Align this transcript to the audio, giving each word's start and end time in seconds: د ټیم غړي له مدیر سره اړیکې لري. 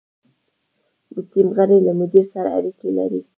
د 1.13 1.15
ټیم 1.31 1.47
غړي 1.57 1.77
له 1.87 1.91
مدیر 1.99 2.25
سره 2.33 2.49
اړیکې 2.57 2.89
لري. 2.97 3.21